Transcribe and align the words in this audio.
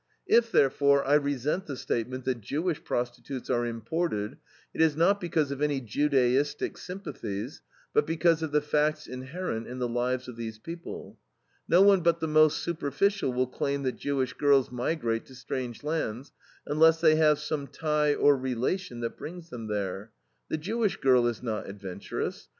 If, 0.25 0.51
therefore, 0.51 1.05
I 1.05 1.13
resent 1.13 1.67
the 1.67 1.77
statement 1.77 2.25
that 2.25 2.41
Jewish 2.41 2.83
prostitutes 2.83 3.51
are 3.51 3.67
imported, 3.67 4.37
it 4.73 4.81
is 4.81 4.95
not 4.95 5.21
because 5.21 5.51
of 5.51 5.61
any 5.61 5.79
Judaistic 5.79 6.79
sympathies, 6.79 7.61
but 7.93 8.07
because 8.07 8.41
of 8.41 8.51
the 8.51 8.61
facts 8.61 9.05
inherent 9.05 9.67
in 9.67 9.77
the 9.77 9.87
lives 9.87 10.27
of 10.27 10.37
these 10.37 10.57
people. 10.57 11.19
No 11.67 11.83
one 11.83 12.01
but 12.01 12.19
the 12.19 12.27
most 12.27 12.63
superficial 12.63 13.31
will 13.31 13.45
claim 13.45 13.83
that 13.83 13.97
Jewish 13.97 14.33
girls 14.33 14.71
migrate 14.71 15.27
to 15.27 15.35
strange 15.35 15.83
lands, 15.83 16.31
unless 16.65 16.99
they 16.99 17.17
have 17.17 17.37
some 17.37 17.67
tie 17.67 18.15
or 18.15 18.35
relation 18.35 19.01
that 19.01 19.17
brings 19.19 19.51
them 19.51 19.67
there. 19.67 20.09
The 20.49 20.57
Jewish 20.57 20.97
girl 20.97 21.27
is 21.27 21.43
not 21.43 21.69
adventurous. 21.69 22.49